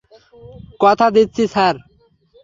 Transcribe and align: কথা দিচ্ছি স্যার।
কথা 0.79 1.07
দিচ্ছি 1.15 1.43
স্যার। 1.53 1.75